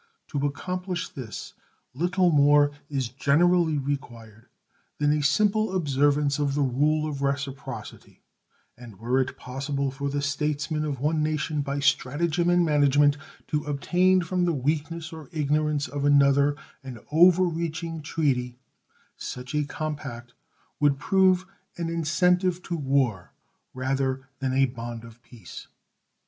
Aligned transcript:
To 0.29 0.43
accomplish 0.47 1.09
this, 1.09 1.53
little 1.93 2.31
more 2.31 2.71
is 2.89 3.07
generally 3.09 3.77
required 3.77 4.47
than 4.97 5.11
a 5.15 5.21
simple 5.21 5.75
observance 5.75 6.39
of 6.39 6.55
the 6.55 6.63
rule 6.63 7.07
of 7.07 7.21
reciprocity, 7.21 8.23
and 8.75 8.97
were 8.97 9.19
it 9.21 9.37
possible 9.37 9.91
for 9.91 10.09
the 10.09 10.23
states 10.23 10.71
men 10.71 10.85
of 10.85 10.99
one 10.99 11.21
nation 11.21 11.61
by 11.61 11.81
stratagem 11.81 12.49
and 12.49 12.65
management 12.65 13.15
to 13.49 13.63
obtain 13.65 14.23
from 14.23 14.45
the 14.45 14.53
weakness 14.55 15.13
or 15.13 15.29
ignorance 15.31 15.87
of 15.87 16.03
another 16.03 16.55
an 16.83 16.97
over 17.11 17.43
reaching 17.43 18.01
treaty, 18.01 18.57
such 19.17 19.53
a 19.53 19.65
compact 19.65 20.33
would 20.79 20.97
prove 20.97 21.45
an 21.77 21.89
incentive 21.89 22.63
to 22.63 22.75
war 22.75 23.33
rather 23.75 24.27
than 24.39 24.51
a 24.53 24.65
bond 24.65 25.03
of 25.03 25.21
peace. 25.21 25.67